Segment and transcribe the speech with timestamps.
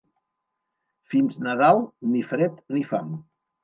[1.13, 1.85] Fins Nadal,
[2.17, 3.19] ni fred ni fam.